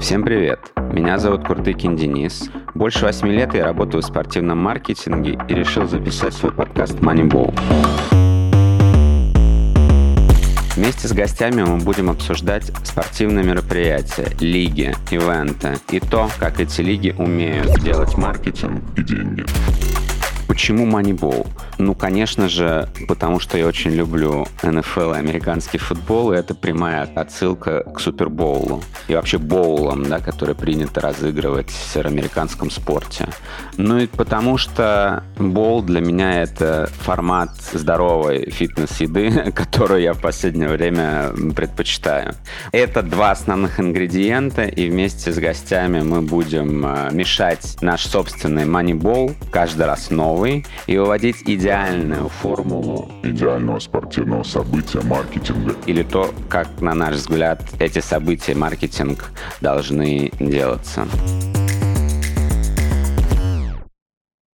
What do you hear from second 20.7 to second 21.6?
Moneyball?